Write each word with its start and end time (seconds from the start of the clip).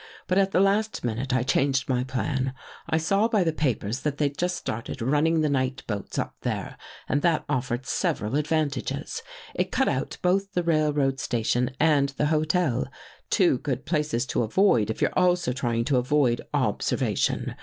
But, 0.25 0.39
at 0.39 0.49
the 0.49 0.59
last 0.59 1.03
minute, 1.03 1.31
I 1.31 1.43
changed 1.43 1.87
my 1.87 2.03
plan. 2.03 2.55
I 2.89 2.97
saw 2.97 3.27
by 3.27 3.43
the 3.43 3.53
papers 3.53 3.99
that 3.99 4.17
they'd 4.17 4.35
just 4.35 4.55
started 4.57 4.99
running 4.99 5.41
the 5.41 5.47
night 5.49 5.83
boats 5.85 6.17
up 6.17 6.35
there 6.41 6.75
and 7.07 7.21
that 7.21 7.45
offered 7.47 7.85
several 7.85 8.35
advantages. 8.35 9.21
It 9.53 9.71
cut 9.71 9.87
out 9.87 10.17
both 10.23 10.53
the 10.53 10.63
railway 10.63 11.11
statidn 11.17 11.75
and 11.79 12.09
the 12.17 12.25
hotel— 12.33 12.87
two 13.29 13.59
good 13.59 13.85
places 13.85 14.25
to 14.33 14.41
avoid 14.41 14.89
If 14.89 15.01
you're 15.03 15.13
also 15.13 15.53
trying 15.53 15.85
to 15.85 15.97
avoid 15.97 16.41
observation. 16.51 17.53